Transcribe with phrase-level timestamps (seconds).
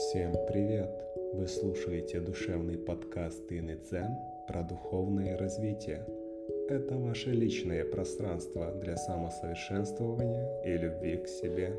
[0.00, 0.90] Всем привет!
[1.34, 4.16] Вы слушаете душевный подкаст Ины Цен
[4.48, 6.06] про духовное развитие.
[6.70, 11.78] Это ваше личное пространство для самосовершенствования и любви к себе.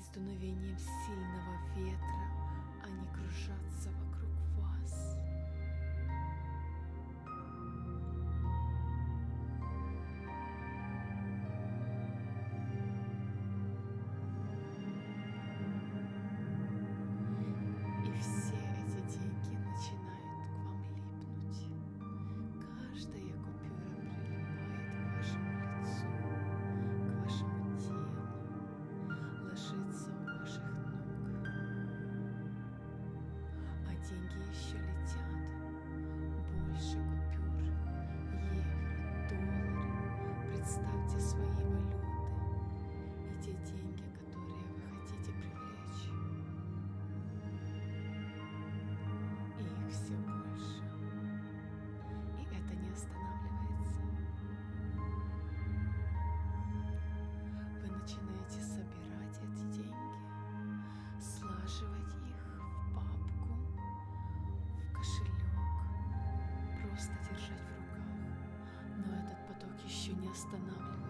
[0.00, 2.28] с дуновением сильного ветра
[2.82, 5.23] они кружатся вокруг вас.
[34.54, 35.34] еще летят
[36.52, 36.98] больше
[37.34, 37.74] купюр,
[38.52, 40.08] евро, доллары.
[40.54, 41.63] Представьте свои
[70.04, 71.03] еще не останавливается.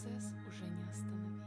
[0.00, 1.39] Процесс уже не остановить.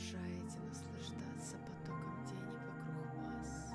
[0.00, 3.74] Продолжаете наслаждаться потоком денег вокруг вас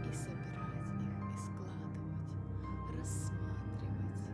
[0.00, 2.26] и собирать их, и складывать,
[2.98, 4.24] рассматривать,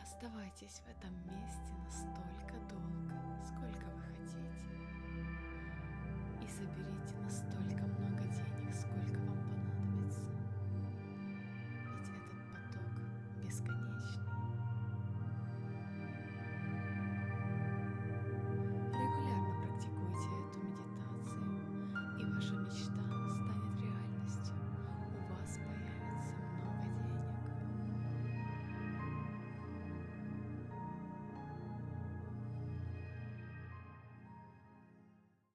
[0.00, 3.14] Оставайтесь в этом месте настолько долго,
[3.44, 5.01] сколько вы хотите.
[6.54, 9.31] Соберите настолько много денег, сколько вам